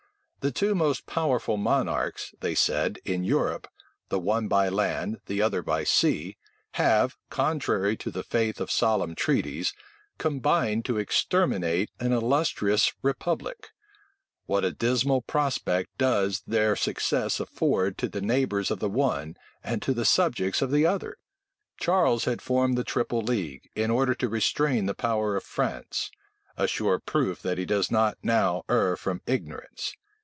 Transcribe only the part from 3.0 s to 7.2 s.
in Europe, the one by land, the other by sea, have,